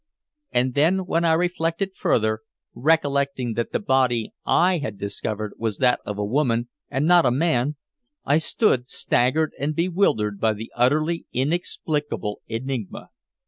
And 0.51 0.73
then 0.73 1.05
when 1.05 1.23
I 1.23 1.33
reflected 1.33 1.95
further, 1.95 2.39
recollecting 2.73 3.53
that 3.53 3.71
the 3.71 3.77
body 3.77 4.33
I 4.43 4.79
had 4.79 4.97
discovered 4.97 5.53
was 5.59 5.77
that 5.77 5.99
of 6.07 6.17
a 6.17 6.25
woman 6.25 6.69
and 6.89 7.05
not 7.05 7.23
a 7.23 7.29
man, 7.29 7.75
I 8.25 8.39
stood 8.39 8.89
staggered 8.89 9.51
and 9.59 9.75
bewildered 9.75 10.39
by 10.39 10.53
the 10.53 10.71
utterly 10.75 11.27
inexplicable 11.33 12.41
enigma. 12.47 13.09